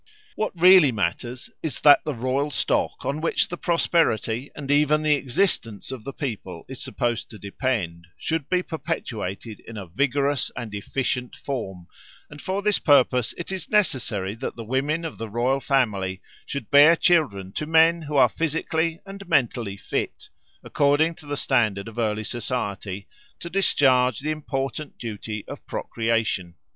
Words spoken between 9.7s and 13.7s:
a vigorous and efficient form, and for this purpose it is